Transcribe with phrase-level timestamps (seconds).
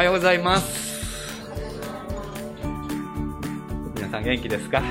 [0.00, 1.44] はようございます。
[3.94, 4.82] 皆さん元気ですか？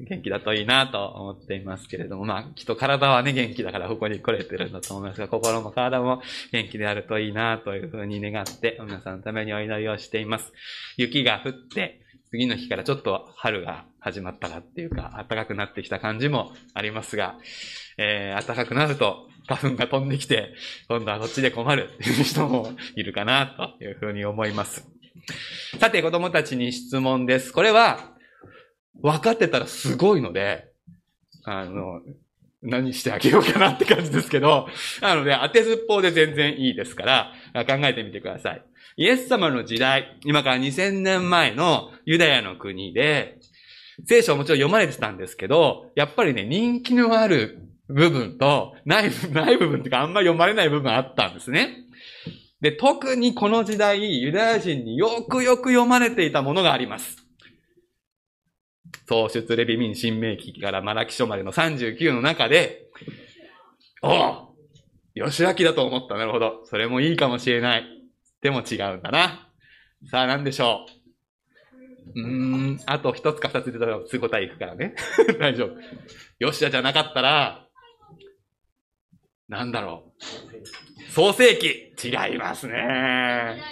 [0.00, 10.52] 元気だといいなと思っていますけれども、まあ、きっと体はね、元気だからここに来れてるんだと思いますが、心も体も元気であるといいなというふうに願って、皆さんのためにお祈りをしています。
[10.96, 17.36] 雪が降って、次の日からちょっと春が始まったらっていうか、暖かくなってきた感じもありますが、
[17.96, 20.54] えー、暖かくなると花粉が飛んできて、
[20.88, 24.86] 今度はこっちで困るっていう人もいるかなというふうに思います。
[25.80, 27.52] さて、子供たちに質問です。
[27.52, 28.14] これは、
[29.00, 30.68] 分かってたらすごいので、
[31.44, 32.00] あの、
[32.60, 34.68] 何してあげようかなって感じですけど、
[35.00, 37.04] なので、当てずっぽうで全然いいですか
[37.54, 38.62] ら、考えてみてください。
[38.96, 43.38] イエス様の時代、今から2000年前のユダヤの国で、
[44.06, 51.84] 聖書はもちろん読まれてたんですけど、やっぱりね、人気のある部分と、ない、 ない部分っていうかあんま読まれない部分あったんですね。
[52.60, 57.24] で、特にこの時代、ユダヤ人によくよく読まれていたものがあります。
[59.06, 62.88] 創出レビミン新明記からマラキ書までの39の中で、
[64.02, 64.48] おお
[65.26, 66.16] 吉明だと思った。
[66.16, 66.64] なるほど。
[66.66, 67.84] それもいいかもしれない。
[68.42, 69.48] でも違うんだな。
[70.10, 70.86] さあ何でしょ
[72.14, 72.20] う。
[72.20, 72.26] うー
[72.74, 74.94] ん、あと一つか二つ出たらすぐ答えいくからね。
[75.40, 76.50] 大丈夫。
[76.50, 77.67] 吉田じゃなかったら、
[79.48, 80.12] なんだろ
[81.08, 81.10] う。
[81.10, 83.62] 創世記違いますね。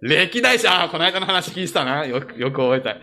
[0.00, 2.04] 歴代史、ああ、この間の話聞いてたな。
[2.06, 3.00] よく、よく覚えたい。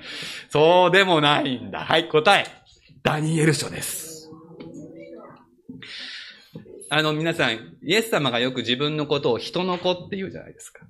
[0.49, 1.79] そうでもないんだ。
[1.79, 2.45] はい、答え。
[3.03, 4.29] ダニエル書です。
[6.89, 10.85] あの、皆さん、イエス様がよく自分のことを人の子って言うじゃないですか。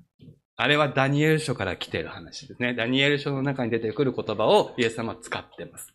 [0.56, 2.74] あれはダニエル書から来てる話ですね。
[2.74, 5.92] ダニエル書の中に出てくる言葉をイエス様は使ってます。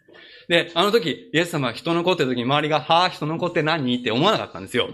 [0.48, 4.00] で、あの時、イエス様は人の子って時に周りが、はあ、人の子って何？
[4.00, 4.90] って思わなかったんですよ。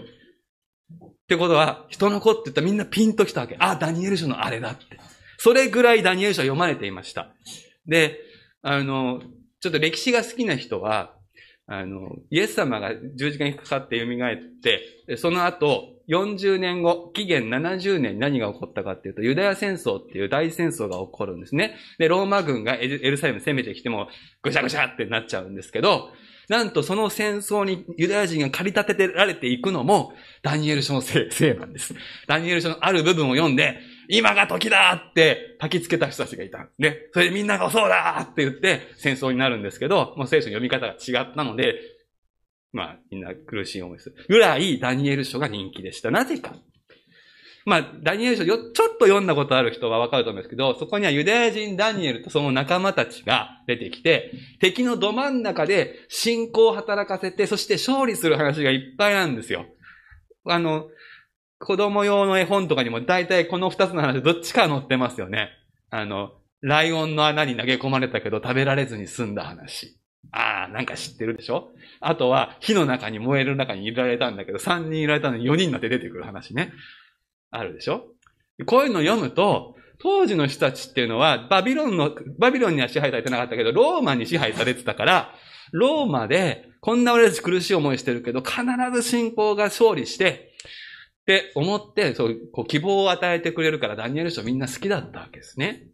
[1.22, 3.56] ってことは、人の子って言ったらみんなピンと来たわけ。
[3.58, 4.84] あ、ダニエル書のあれだって。
[5.38, 7.34] それぐらいダニエル書は読まれていました。
[7.86, 8.20] で、
[8.62, 9.22] あの、
[9.60, 11.14] ちょっと歴史が好きな人は、
[11.66, 21.76] あの、イエス様が十字架にかかって蘇って、その後、40年後、紀元70年に何が起こったかっていうと、ユダヤ戦争っていう大戦争が起こるんですね。
[21.98, 24.08] で、ローマ軍がエルサレム攻めてきても、
[24.42, 26.10] ぐしゃぐしゃってなっちゃうんですけど、
[26.48, 31.94] なんとその戦争にユダヤ人が駆り立てられていくのも、ダニエル書のせい、せいなんです。
[32.26, 36.66] ダニエル書のある部分を読んで、今が時だって焚きつけた人たちがいた。
[36.78, 41.76] で、それでみんながそうだって言って戦争になるんですけど、もう聖書の読み方が違ったので、
[42.72, 44.16] まあ、みんな苦しい思いする。
[44.28, 46.10] ぐらいダニエル書が人気でした。
[46.10, 46.54] なぜか。
[47.64, 59.66] まあ、ダニエル書よ、ちょっと読んだことある人はわかると思うんですけど、そこにはユダヤ人ダニエルとその仲間たちが出てきて、敵のど真ん中で信仰を働かせて、そして勝利する話がいっぱいなんですよ。
[60.44, 60.88] あの、
[61.60, 65.50] 子供用の絵本とかにも大体この二つの話どっちか載ってますよね。
[65.90, 69.96] あの、ライオンの穴に投げ込まれたけど食べられずに済んだ話。
[70.32, 71.70] ああ、なんか知ってるでしょ？
[72.00, 76.72] あとは、火の中に燃える中に入れられたんだけど、三人いられたのに四人になって出てくる話ね。
[77.52, 78.08] あるでしょ？
[78.66, 85.34] こういうのを読むと、当時の人たちっていうのは、バビロンの、バビロンには支配されてなかったけど、ローマに支配されてたから、
[85.70, 88.62] ローマで、こんな俺たち苦しい思いしてるけど、必
[88.92, 90.52] ず信仰が勝利して、
[91.22, 95.86] って思って、そう、こう希望を与えてくれるからダニエル書みんな好きだったわけですね。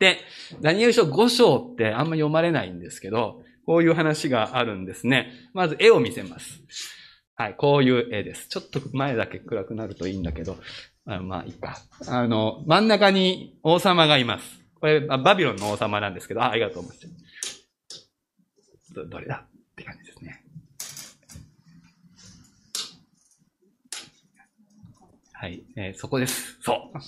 [0.00, 0.18] で、
[0.60, 5.30] ダニエル書5章ってあんま読まれないんですけど、こういう話があるんですね。
[5.54, 6.62] まず絵を見せます。
[7.36, 8.48] はい、こういう絵です。
[8.48, 10.56] ちょっと前だけ暗くなるといいんだけど、
[11.04, 11.78] あまあいいか。
[12.06, 14.60] あの、真ん中に王様がいます。
[14.80, 18.94] これ、バビロンの王様なんですけど、あ、ありがとうございます。
[18.94, 19.46] ど、どれだ？
[19.46, 20.44] って感じですね。
[25.32, 26.58] はい、えー、そこです。
[26.62, 26.98] そう。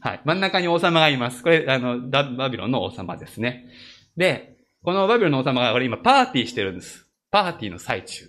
[0.00, 0.20] はい。
[0.24, 1.44] 真ん中に王様がいます。
[1.44, 3.68] これ、あの、バビロンの王様ですね。
[4.16, 7.06] で、このバビロンの王様が、これ今パーティーしてるんです。
[7.30, 8.28] パーティーの最中。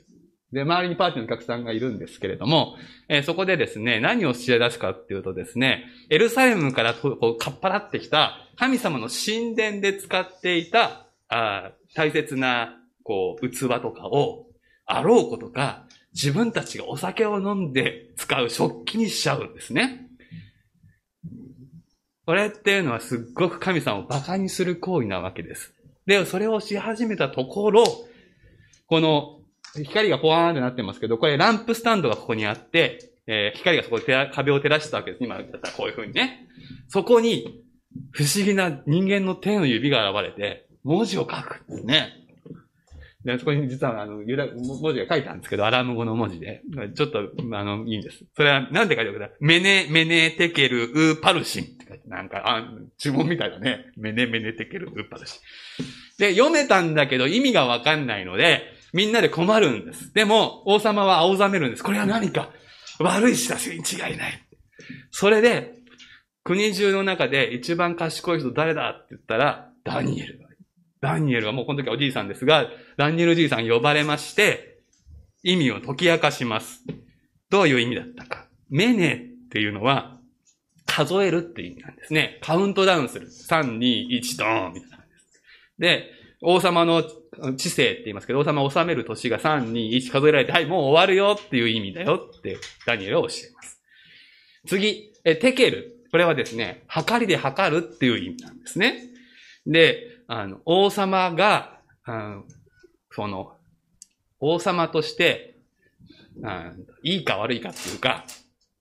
[0.52, 2.76] で、周りにパーティーのお客さんがいるんですけれども、
[3.08, 14.48] えー、そこでですね、何を知り出すかっていうとですね、エルサレムからこう、かっぱらってきた神様の神殿で使っていた、あ大切な、こう、器とかを、
[14.86, 20.08] あろうことか、自分たちがお酒を飲んで使う食器にしちゃうんですね。
[22.26, 25.74] これっていうのはすっごく神様を馬鹿にする行為なわけです。
[26.06, 27.84] で、それをし始めたところ、
[28.88, 29.41] この
[29.76, 35.24] 光がポワーンってなってますけど、これランプスタンドがここにあって、えー、光がそこで壁を照らしてたわけです。
[35.24, 36.48] 今だったらこういう風にね。
[36.90, 37.64] そこに
[38.12, 42.22] 不思議な人間の手の指が現れて、文字を書くんですね。
[43.24, 46.64] で、そこに実は、あの、ユダ、文字が書いたんですけど、アラーム語の文字で。
[46.96, 47.20] ちょっと、
[47.54, 48.26] あの、いいんです。
[48.36, 53.92] それは、なんて書いてあるかメネ、メネテケル、ウーパルシンって書いて、なんか、あ、注文みたいだね。
[53.96, 55.84] メネ、メネテケル、ウーパルシン。
[56.18, 60.14] で、読めたんだけど意味がわかんないので、みんなで困るんです。
[60.14, 61.84] でも、王様は青ざめるんです。
[61.84, 62.50] これは何か
[63.00, 64.48] 悪い知らせに違いない。
[65.12, 65.76] それで、
[66.44, 70.42] 国中の中で一番賢い人誰だって言ったら、ダニエル。
[71.02, 74.82] ダニエルはもうこの時はおじいさんですが、ダニエルじいさん呼ばれまして、
[75.44, 76.84] 意味を解き明かします。
[77.50, 78.48] どういう意味だったか。
[78.70, 80.20] メネっていうのは、
[80.86, 82.40] 数えるっていう意味なんですね。
[82.44, 83.28] カウントダウンする。
[83.28, 85.42] 3、2、1、ドーンみたいなんです。
[85.80, 86.12] で、
[86.42, 87.04] 王様の
[87.58, 93.82] 知性って言いますけど、王様を治める年が3、2、1数えられて、はい、もう終わるよっていう意味だよってダニエルは教えます。
[94.68, 95.98] 次、えテケル。
[96.12, 99.08] これはですね、測りで測るっていう意味なんですね。
[99.66, 102.44] で、あの、王様が、うん、
[103.12, 103.56] その、
[104.40, 105.60] 王様として、
[106.42, 108.26] うん、いいか悪いかっていうか、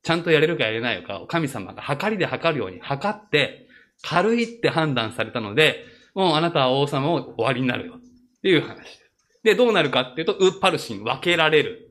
[0.03, 3.69] ちゃんとやれるかやれないかを神様が測りで測るように測って、
[4.03, 8.01] 軽いって判断されたので、もうあなたは王様を終わりになるよ
[8.41, 8.99] っていう話
[9.43, 9.53] で。
[9.53, 11.87] で、どうなるかっていうと、ウッパルシン、分けられる。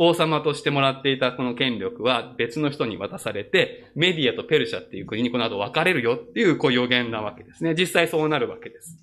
[0.00, 7.74] 王様としてもらっていたこの権力は別の人に渡されて、メディアとペルシャっていう国にこの後分かれるよっていうこう予言なわけですね。
[7.76, 8.96] 実際そうなるわけです。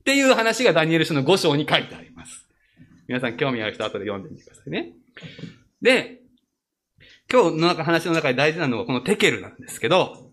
[0.00, 2.48] っていう話がダニエル書の5章に書いてあります。
[3.06, 4.92] 皆さん興味ある人は後で読んでみてくださいね。
[5.80, 6.18] で、
[7.30, 10.32] 今日の話の中で大事なのはこのテケルなんですけど、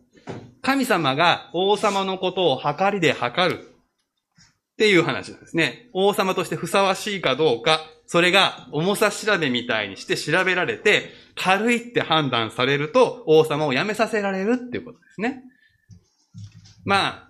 [0.64, 3.75] 神様が王様のことを測りで測る
[4.76, 5.90] っていう話なんですね。
[5.94, 15.44] 王様としてふさわしいかどうかそれが重さ調べみたいにして調べられて、軽いって判断されると、王様を辞めさせられるっていうことですね。
[16.84, 17.30] ま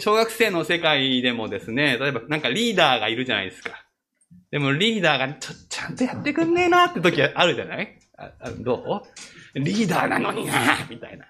[0.00, 3.70] 小学生の世界でもですね、例えばなんかリーダーがいるじゃないですか。
[4.50, 7.98] でもリーダーがちょ、ちゃんとやってくんねえなって時あるじゃない？
[8.60, 9.04] ど
[9.54, 9.58] う？
[9.60, 10.52] リーダーなのにな
[10.90, 11.26] みたいな。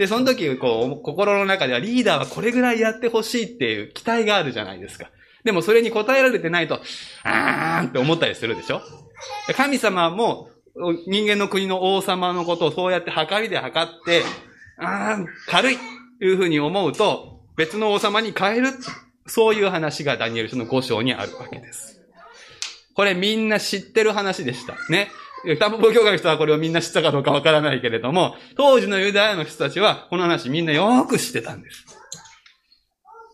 [0.00, 5.10] で、その時、こう、心の中ではリーダーはこれぐらいやってほしいっていう期待があるじゃないですか。
[5.44, 6.80] でもそれに応えられてないと、
[7.22, 8.80] あーんって思ったりするでしょ？
[9.54, 10.48] 神様も
[11.06, 14.22] 人間の国の王様のことをそうやって測りで測って、
[14.78, 15.76] あーん軽い
[16.18, 18.68] というふうに思うと、別の王様に変える。
[19.26, 22.00] そういう話がダニエル書の5章にあるわけです。
[22.94, 24.76] これみんな知ってる話でした。
[24.88, 25.08] ね。
[25.58, 31.86] 多分、教会の人はこれをみんな知ったかどうかわからないけれども、当時のユダヤの人たちはこの話みんなよく知ってたんです。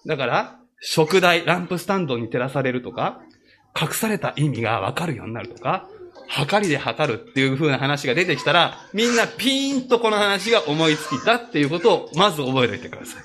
[0.06, 3.20] だから、食台、ランプスタンドに照らされるとか、
[3.80, 5.88] 隠された意味がわかるようになるとか、
[6.28, 13.22] 測りで測るっていう風な話が出てきたら、みんなピーンとこの話が思いつきたっていうことをまず覚えておいてください。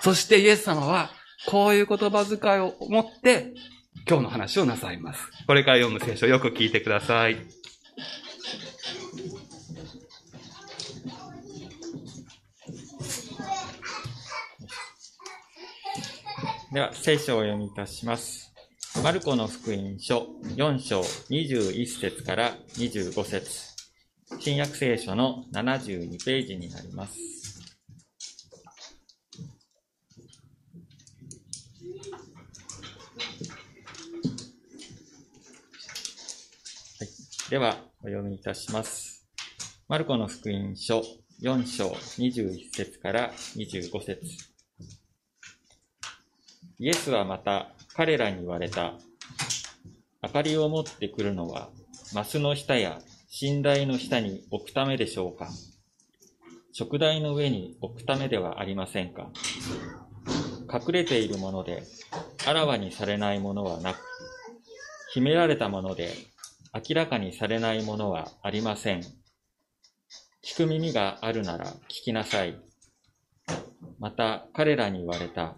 [0.00, 1.10] そしてイエス様は、
[1.46, 3.54] こういう言葉遣いを持って、
[4.08, 5.20] 今日の話をなさいます。
[5.46, 7.61] これから読む聖書よく聞いてください。
[16.72, 18.52] では、聖書を読みいたします。
[19.02, 23.72] マルコの福音書4章21節から25節
[24.38, 27.41] 新約聖書の72ページになります。
[37.52, 39.26] では、お読みいたします。
[39.86, 41.02] マルコの福音書
[41.42, 44.22] 4章21節から25節
[46.78, 48.94] イエスはまた彼らに言われた。
[50.22, 51.68] 明かりを持ってくるのは、
[52.14, 53.02] マスの下や
[53.42, 55.50] 寝台の下に置くためでしょうか
[56.72, 59.28] 食台の上に置くためではありませんか
[60.72, 61.82] 隠れているもので、
[62.46, 63.98] あらわにされないものはなく、
[65.12, 66.31] 秘められたもので、
[66.74, 69.02] 明らかにされないものはありません。
[70.42, 72.58] 聞く耳があるなら聞きなさい。
[73.98, 75.54] また彼らに言われた。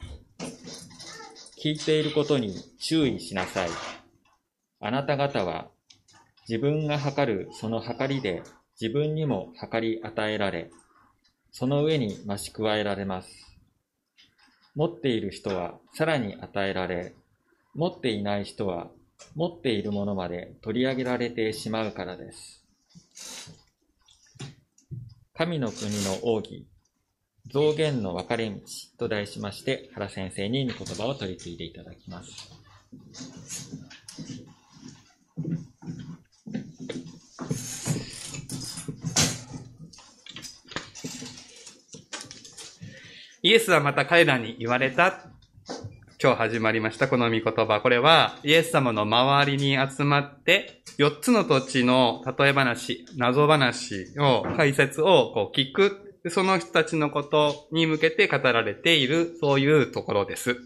[1.62, 3.68] 聞いていることに注意しなさい。
[4.80, 5.68] あなた方は
[6.48, 8.42] 自分が測るその測りで
[8.80, 10.72] 自分にも測り与えられ、
[11.52, 13.28] その上に増し加えられます。
[14.74, 17.14] 持っている人はさらに与えられ、
[17.76, 18.88] 持っていない人は
[19.34, 22.62] 持っているものまで取り上げられてしまうからです。
[25.34, 26.66] 神の国の奥義
[27.50, 28.60] 増減の分かれ道
[28.98, 32.50] と題しまして、原先生に御言葉を取り継いでいただきます。
[43.42, 45.33] イエスはまた彼らに言われた。
[46.24, 47.82] 今日始まりましたこの御言葉。
[47.82, 56.18] これは、イエス様の周りに集まって、4つの土地の例え話、謎話を、解説をこう聞く。
[56.30, 60.56] その人たちのことに向けて語られている、そういうところです。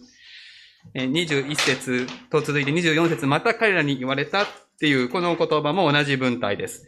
[0.95, 4.47] 21節と続いて24節また彼らに言われたっ
[4.79, 6.87] ていう、この言葉も同じ文体です。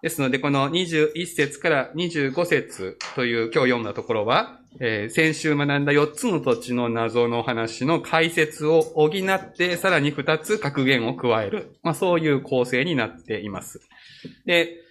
[0.00, 11.76] ですので、この21節から25節という今日読んだところは、えー、先週学んだ4つの土地の謎の話の解説を補って、さらに2つ格言を加える。
[11.82, 13.80] まあそういう構成になっています。
[14.44, 14.82] で、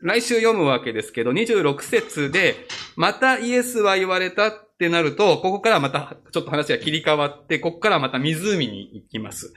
[0.00, 2.56] 来週読むわけですけど、26節で、
[2.96, 9.52] またイエスは言われたってなると、ここからまたちょっと話が切り替わって、ここからまた湖に行きます。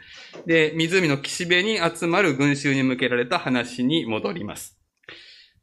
[0.45, 4.77] で、湖の岸辺に集まる群衆に向けられた話に戻ります。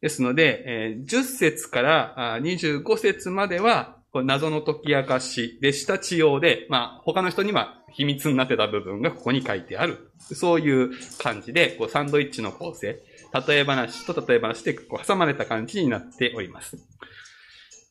[0.00, 10.10] ですので、10節から25節までは、これ謎の解き明かしでした地用で、まあ、他の人には秘密になってた部分がここに書いてある。
[10.18, 13.00] そういう感じで、こうサンドイッチの構成、
[13.46, 16.76] 例え話と例え話でこう挟まれた感じになっております。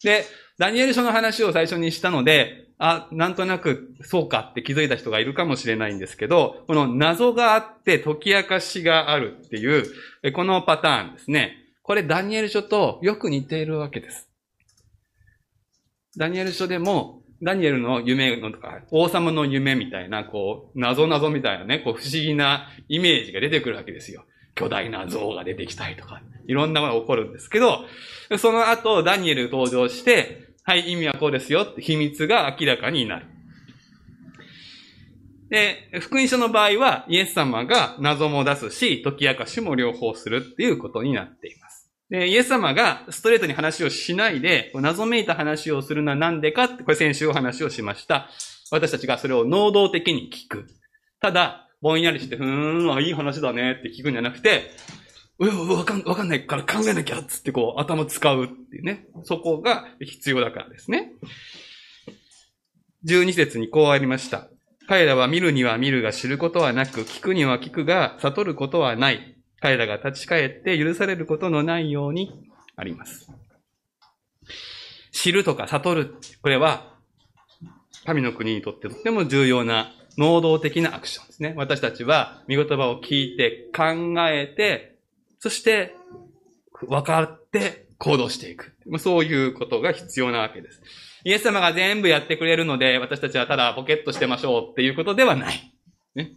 [0.04, 0.26] で、
[0.58, 11.64] ダニエル書の話を最初にしたので、あ、なんとなくそうかって気づいた人がいるかもしれないんですけど、この謎があって解き明かしがあるっていう、このパターンですね。
[11.82, 14.27] これダニエル書とよく似ているわけです。
[16.18, 24.26] ダニエル書でも、ダニエルの夢のとか、王様の夢みたいな、こう、謎謎みたいなね、こう、不思議なイメージが出てくるわけですよ。
[24.56, 27.86] 巨大な像が出てきたりとか、いろんなものが起こるんですけど、
[28.40, 33.26] その後、ダニエル登場して、はい、意味はこうですよって秘密が明らかになる。
[35.50, 41.67] で、福音書の場合は、イエス様が謎も出すし、解き明かしも両方するっていうことになっています。
[42.10, 48.30] で、イエス様がストレートに話をしないで、謎めいた話をするのは何でかって、これ先週お話をしました。
[48.72, 50.68] 私たちがそれを能動的に聞く。
[51.20, 54.72] ただ、ぼんやりして、ふーん、いい話だねって聞くんじゃなくて、
[55.40, 59.06] うわ、わかん、わかんないから考えなきゃっつってこう頭使うっていうね。
[59.24, 61.12] そこが必要だからですね。
[63.06, 64.50] 12節にこうありました。
[64.88, 69.37] 彼らは見るには見るが知ることはなく、聞くには聞くが悟ることはない。
[69.60, 73.32] 彼らが立ち返って許されることのないようにあります。
[75.12, 76.94] 知るとか悟る、これは、
[78.06, 81.54] 神の国にとってとっても重要な能動的なアクションですね。
[81.58, 85.00] 私たちは、見言葉を聞いて、考えて、
[85.40, 85.96] そして、
[86.88, 88.76] 分かって行動していく。
[89.00, 90.82] そういうことが必要なわけです。
[91.24, 95.74] イエス様が全部やってくれるので、私たちはただポケットしてましょうっていうことではない。
[96.16, 96.32] ね、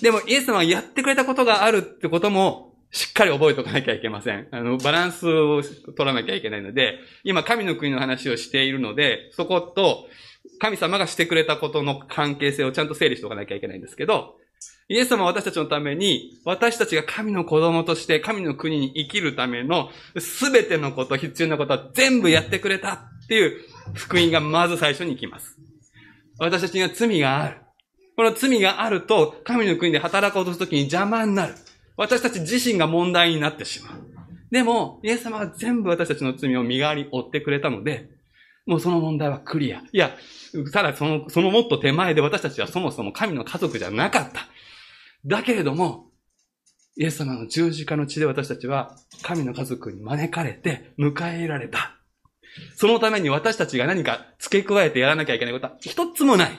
[0.00, 4.48] でも、イエス様がやってくれたことがあるってことも、しっかり覚えておかなきゃいけません。
[4.50, 10.08] あの、バランスを取らなきゃいけないので、今、神の国の話をしているので、そこと、
[10.58, 14.36] 神様がしてくれたことの関係性をちゃんと整理しておかなきゃいけないんですけど、
[14.88, 23.60] イエス様は私たちのために、私たちが神の子供として神の国に生きるためのすべてのこと、必要なことは全部やってくれたっていう
[23.92, 25.58] 福音がまず最初に来ます。
[26.38, 27.67] 私たちには罪がある。
[28.18, 31.54] この罪があると、神の国で働こうとするときに邪魔になる。
[31.96, 33.92] 私たち自身が問題になってしまう。
[34.50, 38.10] でも、イエス様が全部私たちの罪を身代わりに負ってくれたので、
[38.66, 39.78] もうその問題はクリア。
[39.78, 40.16] いや、
[40.72, 44.48] ただその、そのもっと手前で私たちはそもそも神の家族じゃなかった。
[45.24, 46.10] だけれども、
[46.96, 52.00] イエス様の十字架の血で私たちは神の家族に招かれて迎え入られた。
[52.74, 56.58] そのために私たちが何か付け加えてやらなきゃいけないことは一つもない。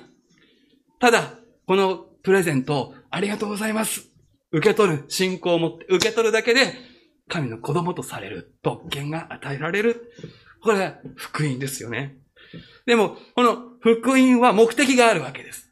[1.01, 1.33] ただ、
[1.69, 4.07] このプレゼントをありがとうございます。
[4.51, 6.73] 受け取る、信仰を持って受け取るだけで、
[7.27, 10.11] 神の子供とされる特権が与えられる。
[10.63, 12.15] これは福音ですよね。
[12.87, 15.69] でも、この福音は目的があるわけです。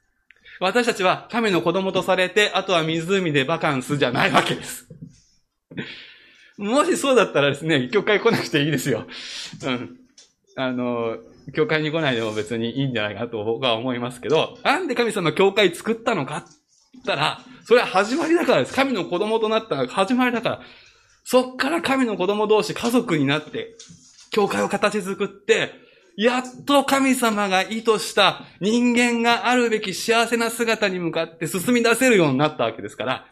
[0.59, 4.87] 私たちは神の子供とされて、あとは湖でバカンスじゃないわけです。
[6.59, 9.07] もしそうだったらですね、教会来なくていいですよ。
[9.65, 9.97] うん。
[10.57, 11.17] あの、
[11.53, 16.49] 教会に来ないでも別にいいんじゃないかと僕は思いますけど、なんで神様教会作ったのかって
[16.93, 18.73] 言ったら、それは始まりだからです。
[18.73, 20.61] 神の子供となった始まりだから。
[21.23, 23.75] そっから神の子供同士家族になって、
[24.31, 25.73] 教会を形作って、
[26.17, 33.25] やっと神様が意図した人間があるべき幸せな姿に向かって進み出せるようになったわけですから、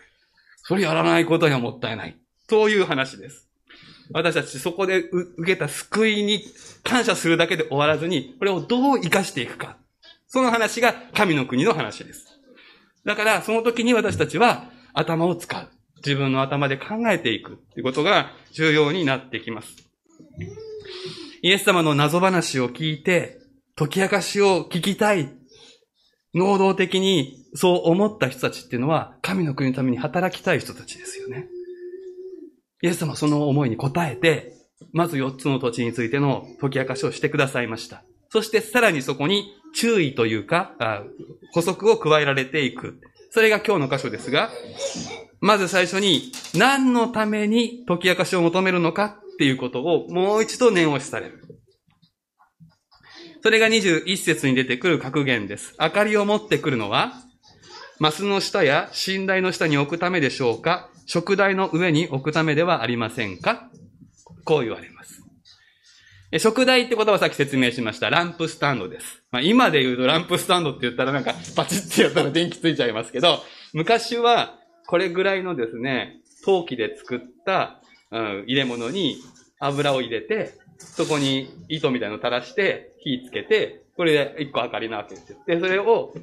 [0.64, 2.18] それやらないことにはもったいない。
[2.48, 3.48] という話です。
[4.12, 6.44] 私たちそこで受けた救いに
[6.84, 9.78] 感謝するだけで終わらずに、これをどう活かしていくか。
[10.28, 12.28] その話が神の国の話です。
[13.06, 15.70] だから、その時に私たちは頭を使う。
[15.98, 19.76] 自分の頭で考えていくということが重要になってきます。
[21.42, 23.40] イエス様の謎話を聞いて、
[23.76, 25.32] 解き明かしを聞きたい。
[26.34, 31.48] 能動的にそう思った人たちっていうのは、神の国のために働きたい人たちですよね。
[32.86, 34.54] イエス様その思いに応えて、
[34.94, 38.04] まず4つの土地についての解き明かしをしてくださいました。
[38.30, 41.02] そしてさらにそこに注意というか、あ
[41.52, 43.00] 補足を加えられていく。
[43.32, 44.52] それが今日の箇所ですが、
[45.42, 51.42] まず最初に何のために解き明かしを求めるのかっていうことをもう一度念押しされる。
[53.42, 55.76] それが21節に出てくる格言です。
[55.80, 57.14] 明かりを持ってくるのは、
[57.98, 60.92] マスの下や寝台の下に置くためでしょうか？
[61.06, 63.70] 食台の上に置くためではありませんか？
[64.44, 65.24] こう言われます。
[66.38, 68.10] 食台って言葉をさっき説明しました。
[68.10, 69.24] ランプスタンドです。
[69.32, 73.40] まあ、今で言うとランプスタンドって言ったらなんかパチッてやったら電気ついちゃいますけど、
[73.74, 77.82] 昔はこれぐらいのですね、陶器で作った、
[78.12, 79.18] うん、入れ物に
[79.60, 85.38] 油を入れて、そこに糸みたいなのを垂らして火つけて、これで一個明かりなわけですよ。
[85.48, 86.14] で、それを、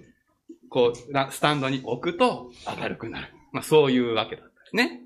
[0.69, 3.29] こう、スタンドに置くと明るくなる。
[3.53, 5.01] まあそういうわけだったんですね。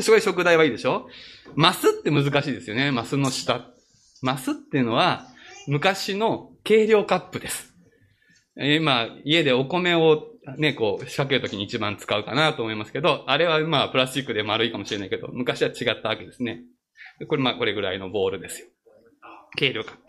[0.00, 1.08] そこで食材はいいでしょ？
[1.54, 2.92] マスって難しいですよね。
[2.92, 3.66] マスの下。
[4.22, 5.26] マスっていうのは、
[5.66, 7.74] 昔の計量カップです。
[8.56, 10.24] 今、家でお米を
[10.56, 16.62] ね、こう、仕掛けるときに一番使うかなと思いますけど、あれはまあ、プラスチックで丸いかもしれないけど、昔は違ったわけですね。
[17.28, 18.68] これまあ、これぐらいのボールですよ。
[19.56, 20.02] 計量カップ。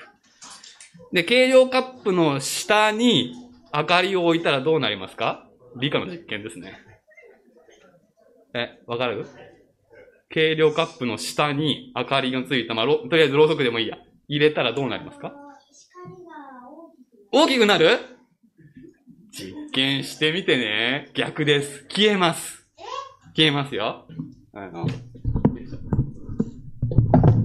[1.14, 3.34] で、計量カップの下に
[3.74, 5.48] 明かりを置いたらどうなりますか？
[5.80, 6.74] 理科の実験ですね。
[8.54, 9.26] え、わかる？
[10.30, 13.98] 計量カップの下に明かりがついた、まあ、とりあえずろうそくでもいいや。
[14.28, 15.34] 入れたらどうなりますか？
[17.32, 18.00] 大きくなる
[19.32, 21.10] 実験してみてね。
[21.14, 21.86] 逆です。
[21.90, 22.68] 消えます。
[23.36, 24.08] 消えますよ。
[24.54, 24.88] あの、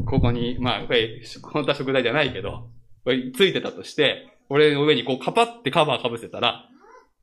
[0.07, 2.71] ここに、まあ、これ、本当は食材じゃないけど、
[3.05, 6.67] これついてたとして、俺の上にこうカパってカバーかぶせたら、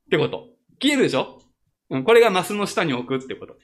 [0.06, 0.48] ってこと。
[0.80, 1.40] 消えるでしょ？
[1.90, 3.54] うん、これがマスの下に置くってこと。
[3.54, 3.60] で、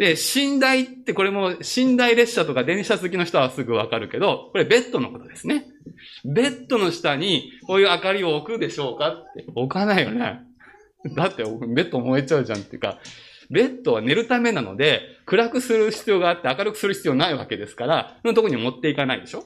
[0.00, 5.66] で寝台ってこれも寝台列車とか電車好きの人はすぐわかるけど、これベッドのことですね。
[6.24, 10.40] ベッドの下にこういう明かりを置くでしょうかって置かないよね。
[11.14, 12.98] だってベッド燃えちゃうじゃんっていうか、
[13.50, 19.44] ベッドは寝るためなので、暗くする必要があって明るくする必要ないわけですから、そのとこに持っていかないでしょ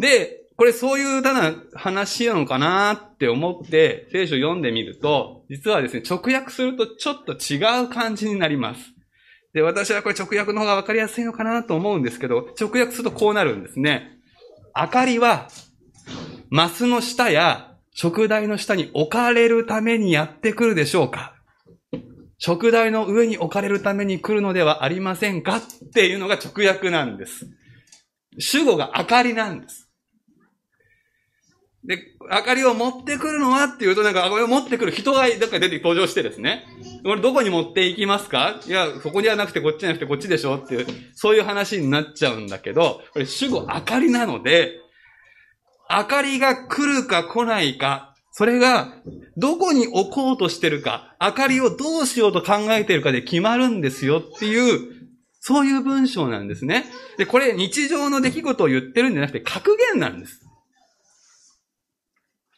[0.00, 8.80] で、これそういうただ話なのかなって思って聖書読んでみると、実はですね、直訳するとちょっと違う感じになります。
[9.54, 14.20] で、私はこれ直訳の方がわかりやすいのかなと思うんですけど、直訳するとこうなるんですね。
[14.72, 15.48] 明かりは、
[16.48, 21.34] マスの下や食台の下に置かれるためにやってくるでしょうか
[22.38, 27.48] 食台の上に置かれるために来るのではありませんかっていうのが直訳なんです。
[28.38, 29.81] 主語が明かりなんです。
[31.84, 31.98] で、
[32.30, 36.64] 明かりを持ってくるのはっていうと、なんか、明かりを持ってくる人が、だか出て登場してですね。
[37.02, 38.60] これどこに持っていきますか？
[38.68, 44.78] いや、そこではなくてこっちじゃなくてこっちでしょっていう、そういう話になっちゃうんだけど、これ主語明かりなので、
[45.90, 48.94] 明かりが来るか来ないか、それが、
[49.36, 55.02] どこに置こうとしてるか、明かりをどうしようと考えてるかで決まるんですよっていう、
[55.40, 56.84] そういう文章なんですね。
[57.18, 60.40] で、これ日常の出来事を言ってるんじゃなくて格言なんです。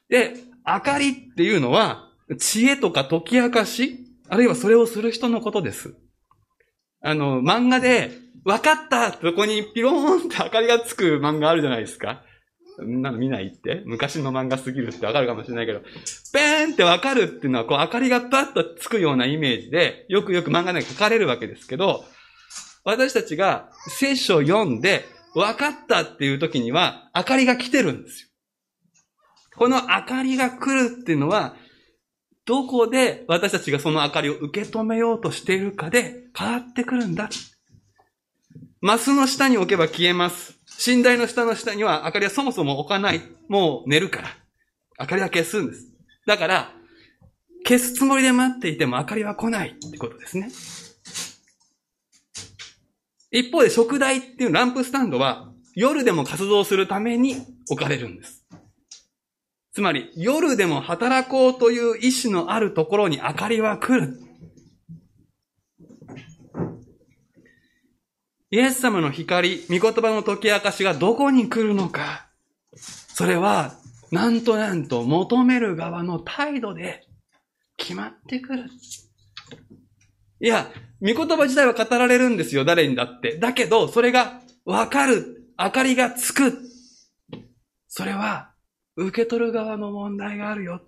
[0.08, 0.34] で、
[0.66, 5.94] 明かりっていうのは、知恵とか解き明かし、あるいはそれをする人のことです。
[7.02, 12.22] あの、漫画で、分かったそこにピローンって明かりがつく漫画あるじゃないですか。
[12.82, 15.80] みんなの見ないって昔の漫画すぎるってわかるかもしれないけど、
[16.32, 22.04] ペーンってわかるっていうのは、こう、明かりがパッとつくようなイメージで、よくよく漫画で書かれるわけですけど、
[22.84, 28.28] 私たちが聖書を読んで、分かったっていう時には、明かりが来てるんですよ。
[29.56, 31.56] この明かりが来るっていうのは、
[32.44, 37.30] どこで私たちがその明かりを受け止めようとしているかで変わってくるんだ。
[38.80, 40.58] マスの下に置けば消えます。
[40.86, 43.22] 寝台の下の下には明かりはそもそも置かない。
[43.48, 44.28] もう寝るから。
[45.00, 45.88] 明かりは消すんです。
[46.26, 46.72] だから、
[47.66, 50.50] 消すつもりで待っていても明かりは来ないってことですね。
[53.30, 57.36] 一方で食台っていうランプスタンドは夜でも活動するために
[57.70, 58.43] 置かれるんです。
[59.74, 64.20] つまり夜でも働こうという意志のあるところに明かりは来る。
[68.52, 72.28] イエス様の光、御言葉の解き明かしがどこに来るのか。
[72.76, 73.74] それは、
[74.12, 77.04] なんとなんと求める側の態度で
[77.76, 78.70] 決まってくる。
[80.40, 83.38] いや、御言葉自体は語られるんですよ、誰にだって。
[83.38, 86.60] だけど、それがわかる、明かりがつく。
[87.88, 88.53] それは、
[88.96, 90.82] 受け取る側の問題があるよ。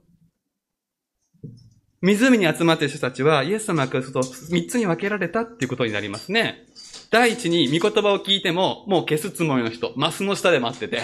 [2.03, 6.67] 湖に集まっている人たちは、イエス様が来ると三つに分けられたっていうことになりますね。
[7.11, 11.03] 第一に、御言葉を聞いても、もう消すつもりの人、マスの下で待ってて、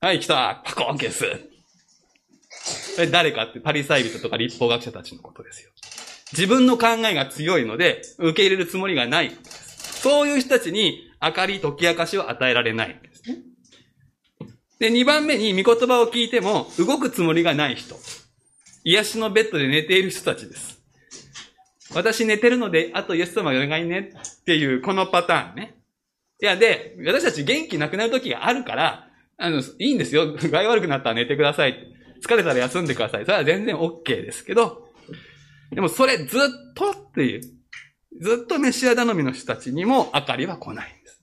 [0.00, 1.24] はい、来たパコン消す
[3.10, 5.70] 誰かってパリサイ人とか立法学者たちのことですよ。
[6.32, 9.32] 自分の考えが強いので、受け入れるつもりがない。
[9.44, 13.53] そういう人たちに明かり、解き明かしを与えられないんですね。
[14.78, 17.96] で、二番目に御言葉を聞いても動くつもりがない人。
[18.84, 20.82] 癒しのベッドで寝ている人たちです。
[21.94, 25.76] 私寝てるので、あとイエス様お願いねっていうこのパターンね。
[26.42, 30.32] いや、で、私たち元気なくなる時があるから、あの、いいんですよ。
[30.32, 31.94] 具合悪くなったら寝てください。
[32.22, 33.24] 疲れたら休んでください。
[33.24, 34.88] それは全然 OK ですけど、
[35.70, 36.40] でもそれずっ
[36.74, 37.40] とっていう、
[38.20, 41.22] ずっとメシア頼みの人たちにも明かりは来ないんです。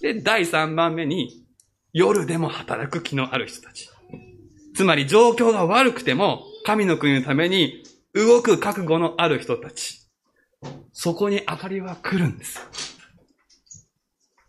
[0.00, 1.44] で、第3番目に、
[1.92, 3.88] 夜でも働く気のある人たち。
[4.74, 7.82] つまり状況が悪くても、神の国のために
[8.14, 10.00] 動く覚悟のある人たち。
[10.92, 12.60] そこに明かりは来るんです。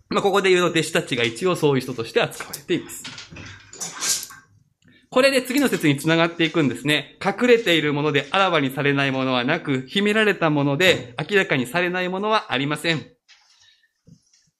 [0.09, 4.29] まあ、ここで言うと弟子たちが一応そういう人として扱われています。
[5.09, 7.17] これで次の説につながっていくんですね。
[7.23, 13.05] 隠れているものであらわにされないものはなく、秘められたもので明らかにされないものはありません。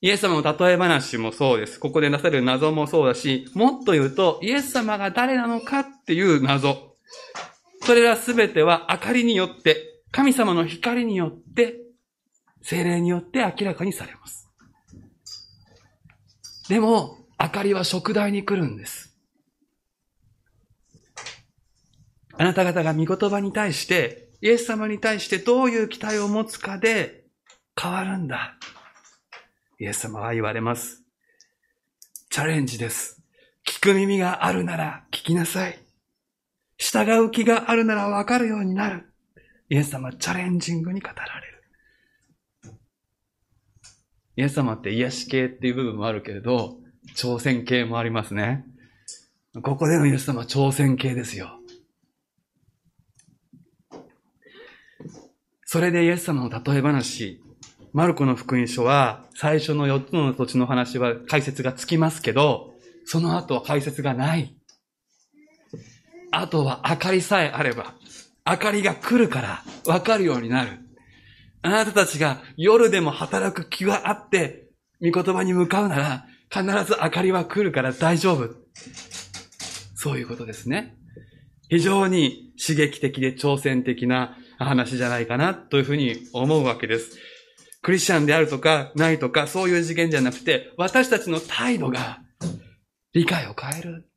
[0.02, 1.80] イエス様の例え話もそうです。
[1.80, 6.96] ここでなされる謎もそうだし、もっと言うと、イエス様が誰なのかっていう謎。
[7.84, 11.76] それらすべては明かりによって、神様の光によって、
[12.64, 14.50] 精霊によって明らかにされます。
[16.68, 19.16] でも、明かりは食台に来るんです。
[22.38, 27.26] あなた方が御言葉に対して、イエス様に対してどういう期待を持つかで
[27.80, 28.58] 変わるんだ。
[29.82, 31.04] イエス様は言われます。
[32.30, 33.24] チャレンジです。
[33.66, 35.80] 聞く耳があるなら聞きなさい。
[36.78, 39.12] 従う気があるならわかるようになる。
[39.70, 41.64] イエス様チャレンジングに語られる。
[44.36, 46.78] イエス様って癒し系っていう部分もあるけれど、
[47.16, 48.64] 挑戦系もありますね。
[49.64, 51.60] ここでのイエス様は挑戦系ですよ。
[55.66, 57.42] それでイエス様の例え話、
[57.94, 62.74] マルコの福音書は最初の4つの土地の話は解説がつきますけど、
[63.06, 64.56] その後は解説がない。
[66.32, 67.96] あとは明かりさえあれば、
[68.46, 70.80] 明かりが来るからわかるようになる。
[71.64, 74.70] あなたたちが夜でも働く気があって、
[75.02, 78.56] 御言葉に向かうなら、必ず明かりは来るから大丈夫。
[79.96, 80.96] そういうことですね。
[81.70, 87.18] 非常に刺激的で挑戦的な話じゃないかなというふうに思うわけです。
[87.82, 92.20] クリスチャンであるとかないとかそういう次元じゃなくて私たちの態度が
[93.14, 94.10] 理解を変える。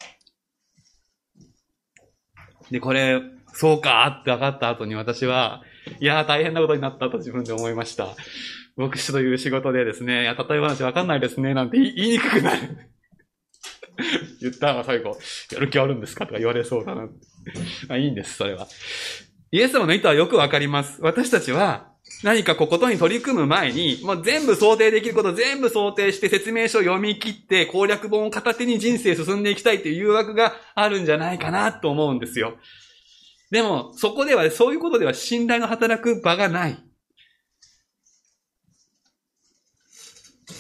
[2.71, 3.21] で、これ、
[3.53, 5.63] そうかって分かった後に私は、
[6.01, 8.09] いやー大変なことになったと自分で思いました。
[8.77, 12.91] 牧師という仕事でですね、いや、例え話わかんないですね、なんて言いにくくなる。
[14.41, 15.19] 言ったら最後、
[15.53, 17.03] やる気あるんですかとか言われそうだな。
[17.89, 18.67] まあいいんです、それは。
[19.53, 21.01] イエス様の意図はよくわかります。
[21.01, 32.57] 私たちは何かこことに取り組む前に、もう全部想定できること全部想定して説明書を読み切って攻略本を片手に人生進んでいきたいという誘惑があるんじゃないかなと思うんですよ。
[33.51, 36.79] でも、そこでは、そういうことでは信頼の働く場がない。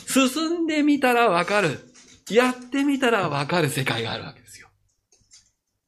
[0.07, 1.81] 進んでみたらわかる。
[2.31, 4.69] やってみたらわかる世界があるわけですよ。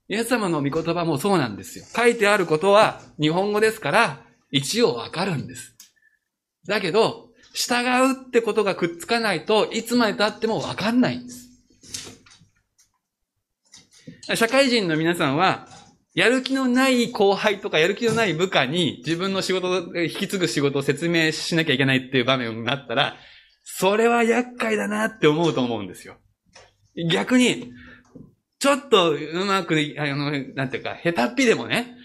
[0.08, 1.84] イエス様の御言葉もそうなんですよ。
[1.94, 5.76] 書いてあることは日本語ですから、一応わかるんです。
[6.66, 11.46] だけど、従うってことがくっつかないといつまで経ってもわかんないんです。
[14.34, 15.68] 社会人の皆さんは、
[16.14, 23.16] やる気のない後輩とかやる気のない部下に自分の仕事、引き継ぐ仕事を説明しなきゃいけないっていう場面になったら、
[23.62, 26.16] それは厄介だなって思うと思うんですよ。
[27.10, 27.70] 逆に、
[28.58, 31.95] ちょっとうまく、あの、なんていうか、下手っぴでもね、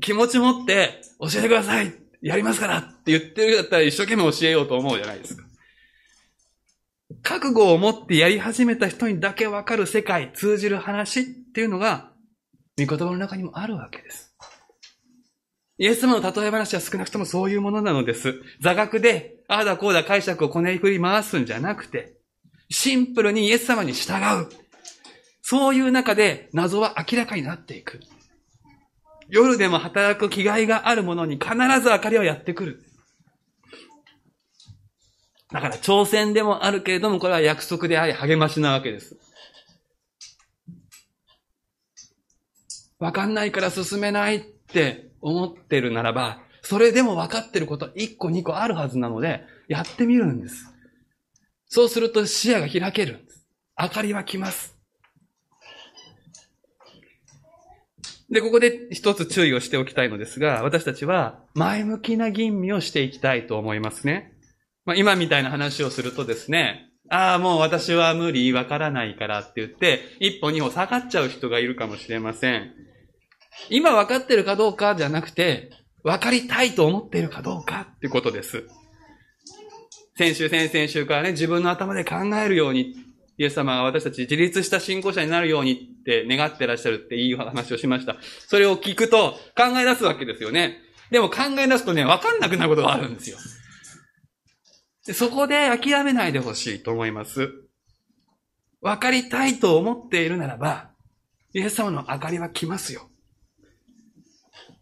[0.00, 5.44] 気持ち持って教えてくださいやりますからって言ってるだったら一生懸命教えようと思うじゃないですか。
[7.22, 12.12] 覚悟を持ってやり始めた人にだけわかる世界、通じる話っていうのが、
[12.78, 14.34] 御言葉の中にもあるわけです。
[15.78, 18.34] イエス様の例え話は少なくともそういうものなのです。
[18.60, 22.16] 座学で、ああだこうだ解釈をこねくり回すんじゃなくて、
[22.68, 24.48] シンプルにイエス様に従う。
[25.40, 28.00] そういう中で謎は明らかになっていく。
[29.28, 32.84] 夜でも働く気概があるものに必ず明かりはやってくる。
[35.50, 39.16] だから挑戦でもあるけれども、これは約束であり励ましなわけです。
[42.98, 50.66] わかんないから進めないって思ってるならば、それでも分かってること1個2個あるはずなので、やってみるんです。
[51.66, 53.46] そうすると視野が開けるんです。
[53.80, 54.77] 明かりは来ます。
[58.30, 64.32] で、ここで一つ注意をしておきたいのですが、私たちは前向きな吟味をしていきたいと思いますね。
[64.84, 72.72] まあ、今みたいな話をするとですね、ああ、もう私は無理、わからないからって言って、一歩二歩下がっちゃう人がいるかもしれません。
[73.70, 75.70] 今わかってるかどうかじゃなくて、
[76.04, 78.66] わかりたいと思っているかどうかってことです。
[80.16, 82.94] 先週、先々週からね、自分の頭で考えるように、
[83.38, 88.16] イエス様が私たち自立した信仰者になるようにって願ってらっしゃるっていい話をしました。
[88.48, 90.78] それを聞くと考え出すわけですよね。
[91.10, 93.38] でも考え出すとね、わかんなくなることがあるんですよ。
[95.06, 97.50] でそこで諦めないでほしいと思います。
[98.80, 100.90] わかりたいと思っているならば、
[101.54, 103.08] イエス様の明かりは来ますよ。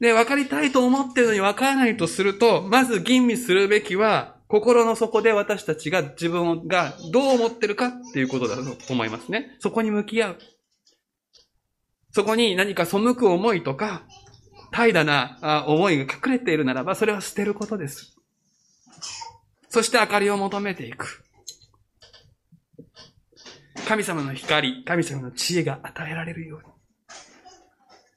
[0.01, 9.57] で、分かりたいと思ってるのに分からないとすると、まず吟味するべきは、心の底で私たちが自分がどう思ってるかっていうことだと思いますね。
[9.59, 10.39] そこに向き合う。
[12.13, 14.07] そこに何か背く思いとか、
[14.71, 18.17] 怠惰な思いが隠れているならば、それは捨てることです。
[19.69, 21.25] そして明かりを求めていく。
[23.87, 26.67] 神様の光、神様の知恵が与えられるように。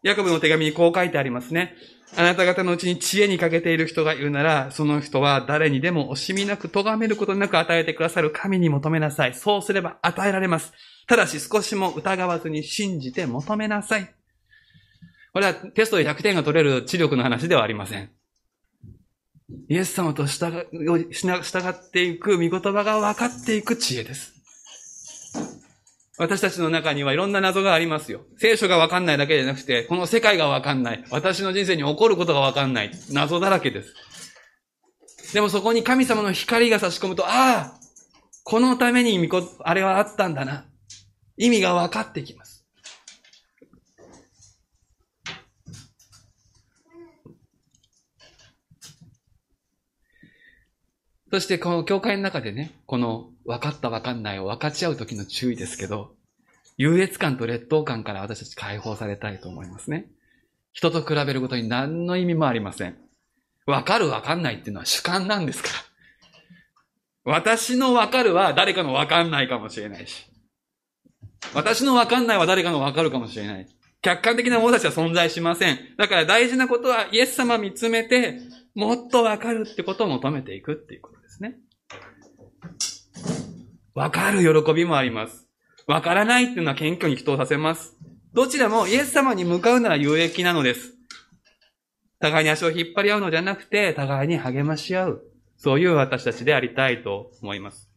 [0.03, 1.75] ヤコブの手紙にこう書いてありますね。
[2.17, 9.33] あなた方のうちに知恵に欠けている人がいるなら、その人は誰にでも惜しみなく咎めることなく与えてくださる神に求めなさい。
[9.33, 10.73] そうすれば与えられます。
[11.07, 14.13] ただし少しも疑わずに信じて求めなさい。
[15.33, 18.09] これはテストで100点が取れる知力の話ではありません。
[19.67, 24.38] イエス様と従っていく御言葉が分かっていく知恵です。
[26.19, 28.25] 私たちの中にはいろんな謎がありますよ。
[28.37, 31.05] 聖書がわかんないだけじゃなくて、この世界がわかんない。
[31.11, 32.91] 私の人生に起こることがわかんない。
[33.13, 33.95] 謎だらけです。
[35.33, 37.73] でもそこに神様の光が差し込むと、ああ
[38.43, 39.29] このために
[39.63, 40.65] あれはあったんだな。
[41.37, 42.38] 意味が分かってきます。
[51.31, 56.15] そしてこの教会の中でね、この分かった分かんないを分かち合う時の注意ですけど、
[56.77, 60.07] 優越感と劣等感から私たち解放されたいと思いますね。
[60.71, 62.97] 人と比べることに何の意味もありません。
[63.65, 65.69] 分かる分かんないっていうのは主観なんですか
[67.25, 67.33] ら。
[67.33, 70.25] 私の分かるは誰かの分かんないかもしれないし。
[71.53, 73.67] 私の分かんないは誰かの分かるかもしれない。
[74.01, 75.77] 客観的な者たちは存在しません。
[75.97, 78.39] だから大事なことはイエス様見つめて、
[78.73, 81.18] もっと分かるってことを求めていくっていうこと。
[83.99, 85.45] わかる喜びもあります。
[85.85, 87.97] わからないっていうのは謙虚に人をさせます。
[88.31, 90.93] どちらもイエス様に向かうなら有益なのです。
[92.21, 95.23] 互いに足を引っ張り合うのではなくて、互いに励まし合う。
[95.57, 97.91] そういう私たちでありたいと思います。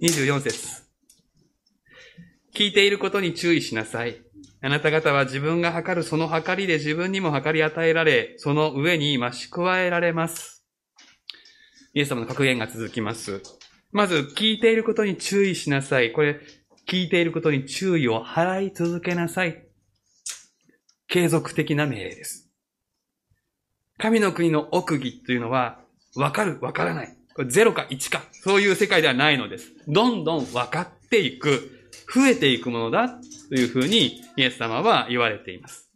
[0.00, 0.84] 24節
[2.54, 4.22] 聞いていることに注意しなさい。
[4.64, 10.64] あなた方は自分が測るその測りで自分にも測り与えられ、その上に増し加えられます。
[11.92, 13.42] イエス様の格言が続きます。
[13.92, 16.12] まず、聞いていることに注意しなさい。
[16.12, 16.40] これ、
[16.88, 19.66] 聞いていることに注意を払い続けなさい。
[21.08, 22.50] 継続的な命令です。
[23.98, 25.82] 神の国の奥義というのは、
[26.16, 27.14] わかる、わからない。
[27.34, 28.22] これ0か1か。
[28.32, 29.74] そういう世界ではないのです。
[29.88, 31.73] どんどん分かっていく。
[32.12, 33.08] 増えていくものだ
[33.48, 35.90] というふうにイエス様は言われています。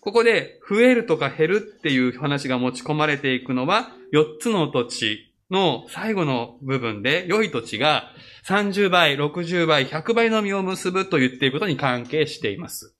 [0.00, 8.04] ここで増えるとか減るっていう話が持ち込まれていくのは4つの土地の最後の部分で良い土地が
[8.46, 12.96] 30倍、60倍、100倍の実を結ぶと言っていることに関係しています。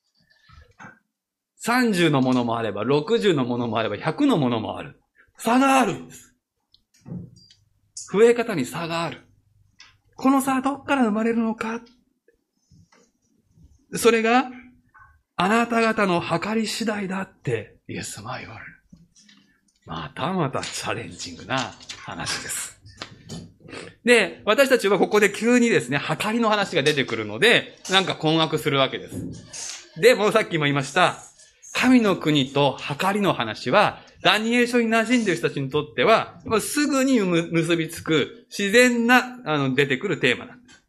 [1.65, 5.01] 30のものもあれば、60のものもあれば、100のものもある。
[5.37, 6.35] 差があるんです。
[8.13, 9.30] 増え方に差がある。
[10.21, 11.81] この差はどっから生まれるのか？
[13.95, 14.51] それが、
[15.37, 18.73] あなた方の計り次第だってイエス様は言われる。
[19.87, 21.73] またまたチャレンジングな
[22.05, 22.79] 話です。
[24.05, 29.99] で、私たちはここで急にですね、計りの話が出てくるので、なんか困惑するわけです。
[29.99, 31.23] で、もうさっきも言いました、
[31.73, 40.85] 神の国と計りの話は、ダニエル書に馴染んでいる人たちにとっては、すぐに結びつく自然な、あの、出てくるテーマなんです。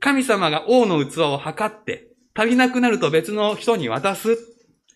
[0.00, 4.38] 神様が王の器を測って、足りなくなると別の人に渡す。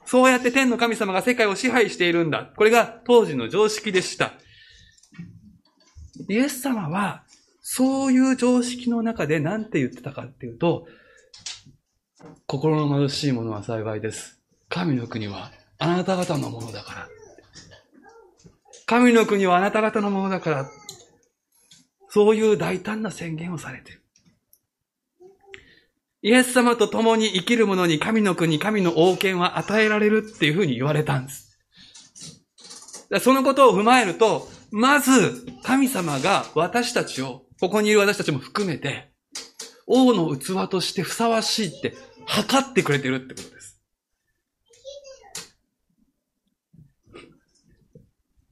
[0.05, 2.53] そうやって天の神様が世界を支配しているんだ。
[2.57, 4.33] これが当時の常識でした。
[6.29, 7.25] イエス様は、
[7.61, 10.87] そういう常識の中で何て言ってたかっていうと、
[12.47, 14.40] 心の貧しい者は幸いです。
[14.71, 17.09] 神の国はあなた方のものだから。
[18.87, 20.71] 神の国はあなた方のものだから。
[22.09, 24.01] そういう大胆な宣言をされている。
[26.23, 31.59] イエス様と共に生きる者に神の国、神の王権は与えられるっていうふうに言われたんです。
[33.21, 39.11] そのことを踏まえると、まず神様が私たちを、ここにいる私たちも含めて、
[39.87, 41.95] 王の器としてふさわしいって
[42.27, 43.60] 測ってくれてるってことです。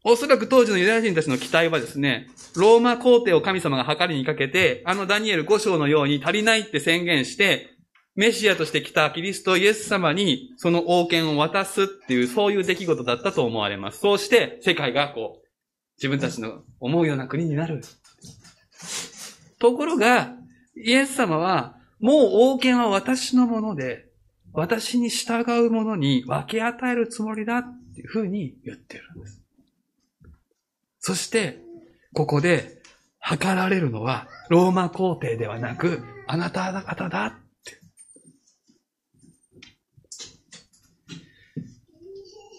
[0.04, 7.70] おそらく当時のユダヤ人たちの期待はですね、ローマ皇帝を神様が測りにかけて、あのダニエル5章のように足りないって宣言して、
[8.14, 14.00] メシアとして来たキリストイエス様にその王権を渡すっていう、そういう出来事だったと思われます。
[14.00, 15.48] そうして世界がこう、
[15.96, 17.82] 自分たちの思うような国になる。
[19.58, 20.34] ところが、
[20.76, 22.14] イエス様は、もう
[22.54, 24.06] 王権は私のもので、
[24.52, 29.42] 私に従う者に分け与えるつもりだっていうふうに言ってるんです。
[31.08, 31.56] そして、
[32.12, 32.82] ここで、
[33.18, 37.32] 測られるのは、ローマ皇帝ではなく、あなた方だっ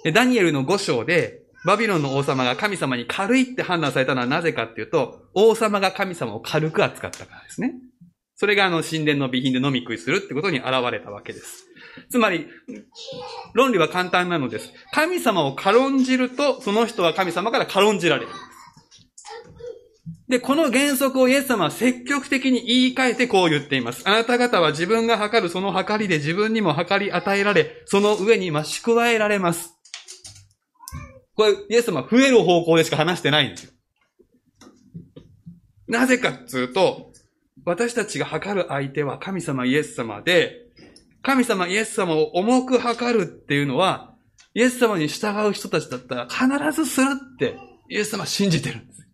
[0.04, 0.12] て。
[0.12, 7.76] ダニエルの5章で、バビロンの王様が神様に軽いって判断されたのはなぜかっていうと、王様が神様を軽く扱ったからですね。
[8.36, 11.68] それがあの神殿の備品で飲み食いするってことに現れたわけです。
[12.10, 12.48] つまり、
[13.54, 14.72] 論理は簡単なのです。
[14.94, 18.30] 神様を軽んじると、その人は神様から軽んじられる。
[20.30, 24.08] で、この原則をイエス様は積極的に言い換えてこう言っています。
[24.08, 29.74] あなた方は自分が測るその測りで自分にも測り与えられ、その上に増し加えられます。
[31.36, 33.72] これ、イエス様は増える方向でしか話してないんですよ。
[35.88, 37.12] なぜかっつうと、
[37.66, 40.69] 私たちが測る相手は神様イエス様で、
[41.30, 44.16] 神様イエス様を重く測るっていうのは、
[44.56, 47.56] イエス様に従う人たちだったら必ずするって
[47.88, 49.08] イエス様信じてるんです。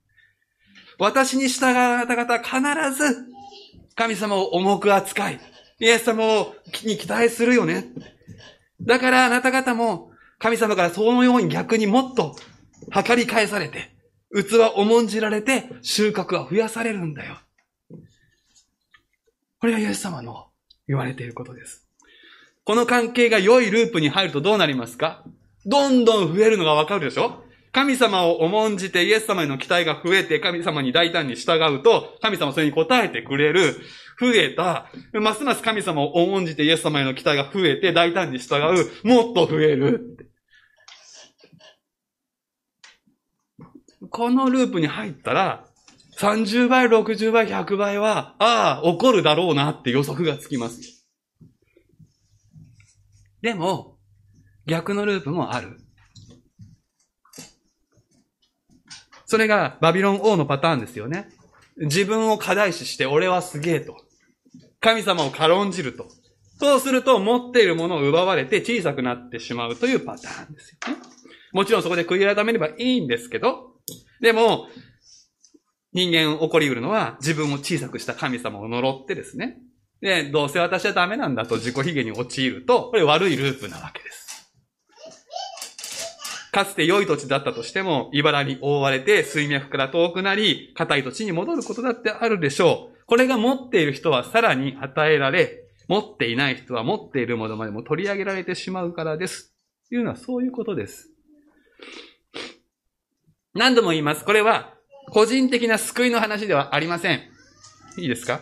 [0.97, 2.62] 私に従うあなた方は必
[2.97, 3.17] ず
[3.95, 5.41] 神様を重く扱い、
[5.80, 7.89] イエス様をに期待するよね。
[8.80, 12.38] だからあなた方も神様からそのように逆にもっと
[12.91, 13.93] 測り返されて、
[14.34, 17.39] 器を重んじられて収穫は増やされるんだよ。
[19.60, 20.45] これがイエス様の
[20.88, 21.85] 言われていることです。
[22.65, 25.23] この関係が良いループに入るとどうなりますか？
[25.67, 27.43] どんどん増えるのがわかるでしょ？
[27.71, 33.75] 神様を重んじてイエス様への期待が増えて神様に大胆に従うと、神様それに応えてくれる。
[34.19, 34.89] 増えた。
[35.13, 39.08] ますます神様を重んじてイエス様への期待が増えて大胆に従う。
[39.08, 40.30] もっと増える。
[44.10, 45.65] このループに入ったら、
[46.17, 50.94] 30倍、60倍、100倍は、ああ、起こるだろうなって予測がつきます。
[53.45, 53.99] でも、
[54.65, 55.77] 逆のループもある。
[59.27, 61.29] それがバビロン王のパターンですよね。
[61.77, 63.97] 自分を過大視して俺はすげえと。
[64.79, 66.08] 神様を軽んじると。
[66.60, 70.99] そうすると持っているものを奪われて小さくなってしまうというパターンですよね。
[71.53, 73.75] もちろんそこで悔い改めればいいんですけど、
[74.21, 74.69] でも、
[75.93, 79.60] 人間起こり得るのは自分を小さくした神様を呪ってですね。
[80.05, 84.51] で、どうせ私はダメなんだと自己卑下に陥ると、これ悪いループなわけです。
[86.51, 92.97] かつて良い土地だったとしても、茨に覆われて水脈から遠くなり、硬い土地に戻ることだってあるでしょう。
[93.07, 99.55] これが持っている人はさらに与えられ、持っていない人は持っているものまでも取り上げられてしまうからです。
[99.89, 101.09] というのはそういうことです。
[103.55, 104.23] 何度も言います。
[104.23, 104.75] これは、
[105.09, 107.21] 個人的な救いの話ではありません。
[107.97, 108.41] いいですか？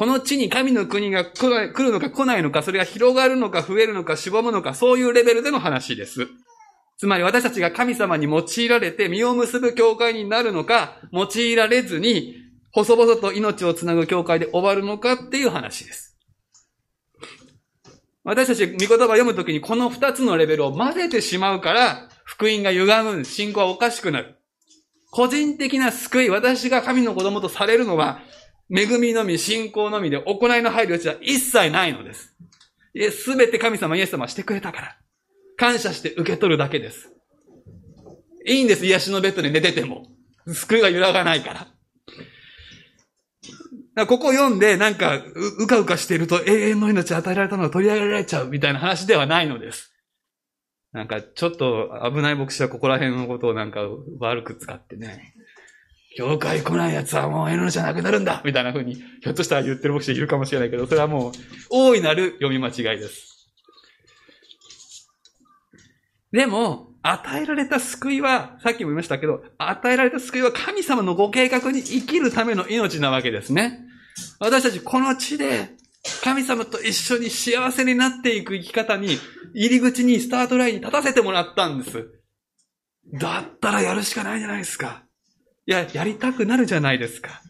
[0.00, 6.26] この地に神の国が来るのか来ないのか、それが広がるのか増えるのかしぼむのか、そういうレベルでの話です。
[6.96, 12.34] つまり私たちが神様に用いられて実を結ぶ教会になるのか、用いられずに、
[12.72, 16.16] 細々と命をつなぐ教会で終わるのかっていう話です。
[18.24, 24.36] 私たち、見言葉を読むときにこの二つのレベルを混ぜてしまうから、福音が歪む、信仰はおかしくなる。
[25.10, 28.22] 個人的な救い、私が神の子供とされるのは、
[28.74, 32.34] 恵みのみ、信仰のみで行いの入る余地は一切ないのです。
[33.12, 34.96] すべて神様、イエス様はしてくれたから。
[35.56, 37.10] 感謝して受け取るだけです。
[38.46, 40.06] いいんです、癒しのベッドで寝てても。
[40.46, 41.66] 救いが揺らがないから。
[44.00, 45.24] からここ読んで、なんかう、
[45.64, 49.92] うかうかしていると永遠の命与えられたのが取り上げられちゃうみたいな話ではないのです。
[50.92, 53.80] なんか、ちょっと危ない牧師はここら辺のことをなんか
[54.18, 55.34] 悪く使ってね。
[56.16, 61.32] 教会来ない奴はもう N じゃなくなるんだみたいな風に、ひょっとしたら言ってる牧師いるかもしれないけど、それはもう、
[61.70, 63.48] 大いなる読み間違いです。
[66.32, 73.80] でも、与えられた救いは、さっきも言いましたけど、与えられた救いは神様のご計画に生きるための命なわけですね。
[74.38, 75.70] 私たちこの地で、
[76.24, 79.18] 神様と一緒に幸せになっていく生き方に、
[79.54, 82.08] 入り口にスタートラインに立たせてもらったんです。
[83.14, 85.04] だったらやるしかないじゃないですか。
[85.70, 87.42] いや、やりたくなるじゃないですか。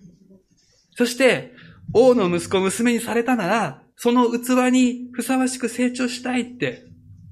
[0.94, 1.54] そして、
[1.94, 6.82] 王の息子、娘にされたなら、その器にふさわしく成長したいって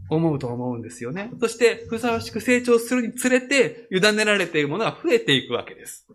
[0.09, 1.31] 思うと思うんですよね。
[1.43, 6.07] そして、ふさわしく成長するにつれて、委ねられているものが増えていくわけです。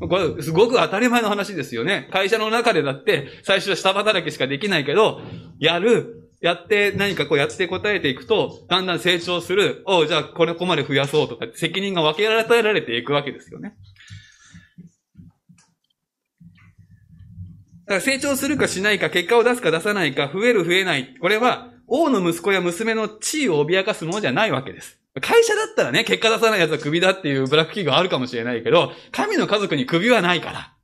[0.00, 2.10] これ、すごく当たり前の話ですよね。
[2.12, 5.22] 会社の中でだって、最初は下働きしかできないけど、
[5.58, 13.74] やる、やって何かこうやって答えていくと、だんだん成長する、おじゃあこれここまで増やそうとか、責任が分け与えられていくわけですよね。
[17.86, 21.16] だから成長するかしないか、結果を出すか出さないか、増える増えない。
[21.20, 25.00] これは、王の息子や娘の地位を脅かすものじゃないわけです。
[25.20, 30.77] 会社だったらね、結果出さない奴は首だっていうブラック企業あるかもしれないけど、神の家族に首はないから。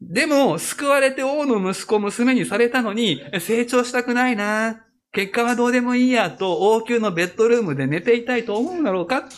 [0.00, 4.84] でも、救われて王の息子、娘にされたのに、成長したくないな。
[5.12, 9.28] 結果はどうでもいいやと、王宮のベッドルームで寝ていたいと思うんだろうか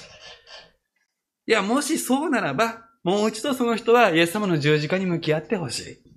[1.46, 6.10] いや、もしそうならば、もう一度その人はイエス様の十字架に向き合ってほしい。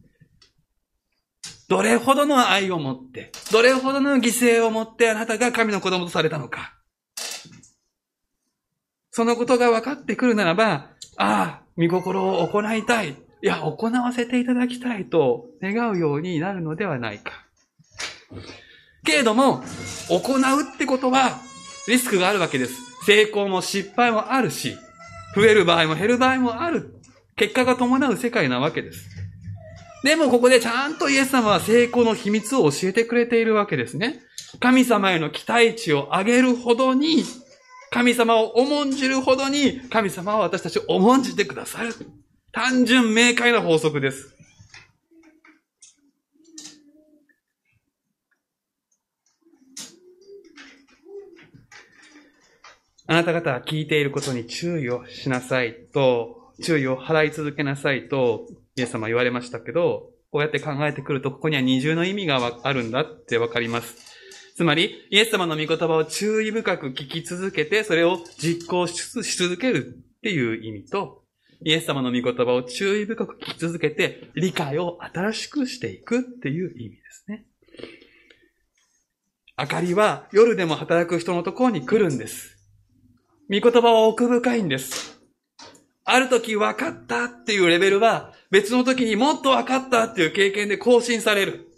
[1.69, 6.73] どれほどの愛を持って、どれほどの犠牲を持ってあなたが神の子供とされたのか。
[9.11, 13.15] そのことが分かってくるならば、ああ、見心を行いたい。
[13.43, 17.45] いや、行わせていただきたいと願うようになるのではないか。
[19.03, 19.61] けれども、
[20.07, 21.41] 行うってことは、
[21.89, 22.73] リスクがあるわけです。
[23.05, 24.77] 成功も失敗もあるし、
[25.35, 26.95] 増える場合も減る場合もある。
[27.35, 29.09] 結果が伴う世界なわけです。
[30.05, 34.21] でもここでちゃんとイエス様は成功の秘密を教えてくれているわけですね。
[34.61, 37.25] 神様への期待値を上げるほどに、
[37.91, 41.93] 神様を重んじるほどに、神様は私たちを重んじてくださる。
[42.53, 44.31] 単純明快な法則です。
[53.07, 58.45] あなた方は聞いていることに注意をしなさいと、注意を払い続けなさいと、
[58.75, 63.95] イエス様言われましたけど、こうやって考えてくると、ここには二重の意味があるんだってわかります。
[64.55, 71.22] つまり、イエス様の御言葉を注意深く聞き続けて、それを実行し続けるっていう意味と、
[71.65, 77.45] イエス様の御言葉を注意深く聞き続けて、理解を新しくしていくっていう意味ですね。
[79.57, 82.57] 明かりは夜でも働く人のところに来るんです。
[83.49, 85.21] 御言葉は奥深いんです。
[86.05, 91.69] ある時分かったっていうレベルは、別の時にもっと分かったっていう経験で更新される。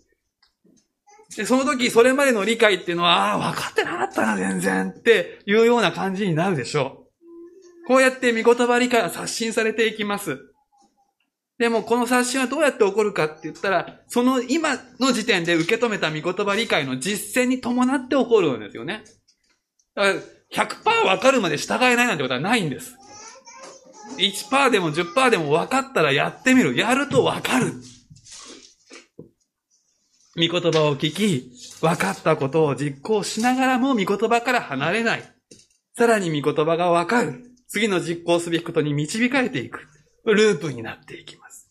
[1.38, 7.05] で、その時、それまでの理解っていうのは、ああ、分かってなかったな、全然っていうような感じになるでしょう。
[7.88, 10.40] こうやって見言葉理解は刷新されていきます。
[11.58, 19.04] でも、この刷新はどうやって起こるかって言ったら、その今の時点で受け止めた見言葉理解の実践に伴って起こるんですよね。
[19.96, 20.20] だか
[20.56, 22.98] ら100%分かるまで従えないなんてことはないんです。
[24.18, 26.76] 1%でも10%でも分かったらやってみる。
[26.76, 27.74] やると分かる。
[30.38, 35.24] 御言葉を聞き、分かったことを実行しながらも御言葉から離れない。
[35.98, 37.55] さらに御言葉が分かる。
[37.76, 39.86] 次の実行すべきことに導かれていく。
[40.24, 41.70] ループになっていきます。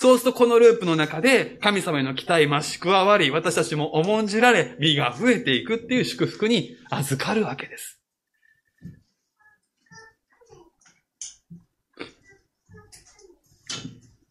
[0.00, 8.00] そうするとこのループの中で神様への期待増し加わり、私たちも重んじられ、美が増えていくっていう祝福に預かるわけです。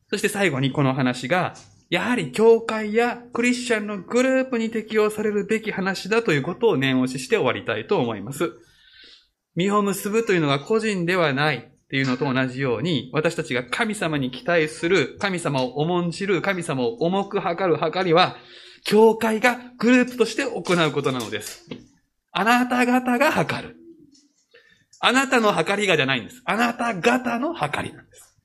[0.10, 1.56] そして最後にこの話が、
[1.90, 8.52] やはり教会やクリスチャンのグループに適用されるべき話だということを念押しして終わりたいと思います。
[9.56, 18.38] 身を結ぶというのが個人ではないっていうのと同じように、私たちが神様に期待する、神様を重んじる、神様を重く測る測りは、
[18.84, 21.68] 教会がグループとして行うことなのです。
[22.32, 23.76] あなた方が測る。
[24.99, 26.41] あなたの測りがじゃないんです。
[26.45, 28.36] あなた方の測りなんです。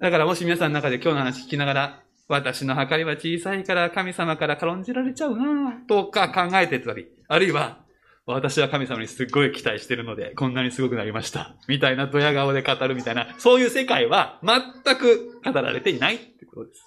[0.00, 7.84] だからもし皆さんの中で今日の話聞きながら、私の計りは小さいから神様から軽んじられちゃうなとか考えてたり、あるいは、
[8.24, 11.56] 私は神様にすっごい期待してるので、こんなにすごくなりました。
[11.66, 16.84] みたいなドヤ顔で語るみたいな、そういう世界は全く語られていないってことです。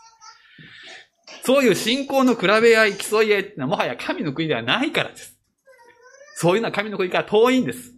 [1.44, 5.38] そういう信仰の比べ合い、競い合いってのはもはや神の国ではないからです。
[6.38, 7.94] そういうのは神の国から遠いんです。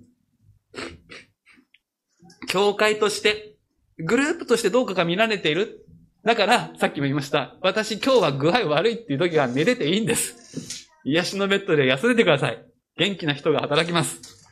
[2.50, 3.56] 教会として、
[4.00, 5.86] グループとしてどうかが見られている。
[6.24, 7.56] だから、さっきも言いました。
[7.62, 10.90] 私今日は具合悪いっていう時は寝れていいんです。
[11.04, 12.67] 癒しのベッドで休んでください。
[12.98, 14.48] 元気な人が働きます。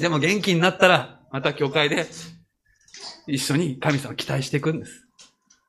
[0.00, 2.06] でも元気になったら、また教会で
[3.26, 5.06] 一緒に神様を期待していくんです。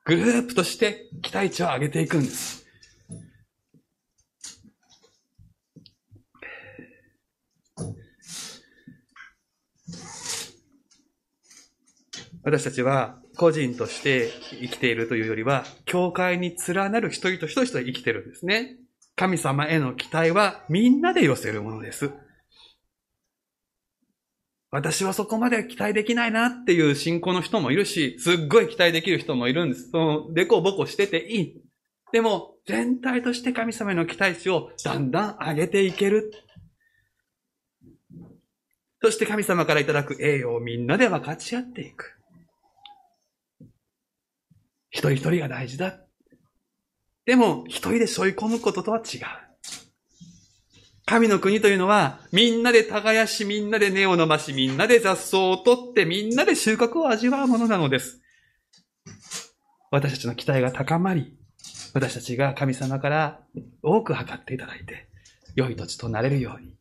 [0.05, 2.65] グループとして期待値を上げていくんです。
[12.43, 14.29] 私たちは個人として
[14.61, 18.77] 生きているというよりは、教会に連なる一人と一人として生きてるんですね。
[19.16, 22.11] 神様への期待はみんなで寄せるものです。
[24.72, 29.91] 私はそこまで期待できないなっていう信仰の人もいるし、すっごい期待できる人もいるんです。
[29.91, 31.61] その、でこぼこしてていい。
[32.11, 36.32] でも、全体として神様への期待値をだんだん上げていける。
[39.03, 42.18] そして神様からいただく栄誉をみんなで分かち合っていく。
[44.89, 46.03] 一人一人が大事だ。
[47.26, 49.21] でも、一人で背負い込むこととは違う。
[51.05, 58.21] 神の国というのは、みんなで耕し、みんなで根を伸ばし、みんなで雑草を取って、みんなで収穫を味わうものなのです。
[59.91, 61.38] 私たちの期待が高まり、
[61.93, 63.41] 私たちが神様から
[63.84, 65.07] 多く測っていただいて、
[65.55, 66.76] 良い土地となれるように、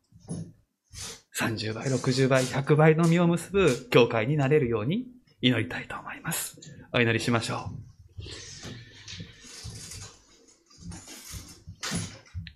[1.38, 5.06] 30倍、60倍、100倍の実を結ぶ教会になれるように
[5.40, 6.58] 祈りたいと思います。
[6.92, 7.91] お祈りしましょう。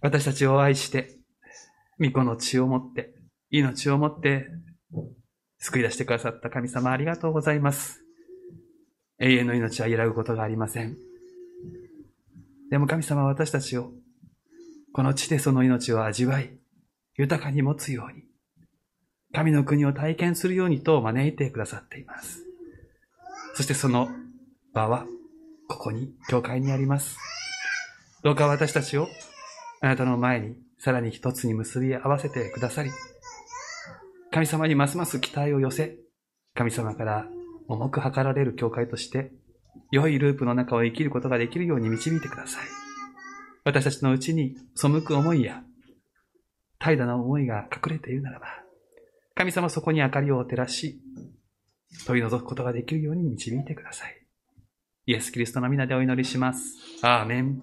[0.06, 1.18] 私たちを愛して、
[1.98, 3.12] 御子の血をもって、
[3.50, 4.46] 命をもって、
[5.58, 8.04] 救い出してくださった神様ありがとうございます。
[9.18, 10.96] 永遠の命は揺らぐことがありません。
[12.70, 13.90] でも神様は私たちを、
[14.92, 16.56] この地でその命を味わい、
[17.16, 18.22] 豊かに持つように、
[19.32, 22.44] 神の国を体験するようにと招いてくださっています。
[23.54, 24.08] そしてその
[24.72, 25.04] 場は、
[25.66, 27.18] ここに、教会にあります。
[28.22, 29.08] どうか私たちを、
[29.86, 32.90] あなたの前にさらに一つに結び合わせてくださり、
[34.32, 35.96] 神様にますます期待を寄せ、
[36.54, 37.26] 神様から
[37.68, 39.30] 重く測られる教会として、
[39.92, 42.64] 良いループの中を生きることができるように導いてください。
[43.62, 45.62] 私たちのうちに背く思いや、
[46.80, 48.46] 怠惰な思いが隠れているならば、
[49.36, 51.00] 神様そこに明かりを照らし、
[52.06, 54.20] 取り除くことができるように導いてください。
[55.06, 56.74] イエス・キリストの皆でお祈りします。
[57.02, 57.62] アーメン。